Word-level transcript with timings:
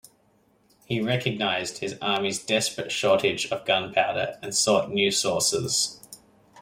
He 0.87 0.99
recognized 0.99 1.77
his 1.77 1.95
army's 2.01 2.43
desperate 2.43 2.91
shortage 2.91 3.45
of 3.51 3.65
gunpowder 3.67 4.39
and 4.41 4.55
sought 4.55 4.89
new 4.91 5.11
sources. 5.11 6.01